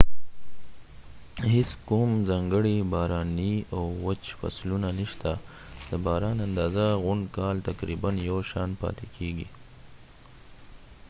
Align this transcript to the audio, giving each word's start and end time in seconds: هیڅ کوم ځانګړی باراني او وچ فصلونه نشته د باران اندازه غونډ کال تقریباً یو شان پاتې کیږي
هیڅ 1.51 1.69
کوم 1.87 2.09
ځانګړی 2.29 2.77
باراني 2.93 3.53
او 3.75 3.83
وچ 4.05 4.23
فصلونه 4.39 4.89
نشته 4.99 5.31
د 5.89 5.91
باران 6.05 6.37
اندازه 6.47 6.85
غونډ 7.03 7.23
کال 7.37 7.55
تقریباً 7.69 8.11
یو 8.29 8.37
شان 8.51 8.69
پاتې 8.81 9.05
کیږي 9.15 9.47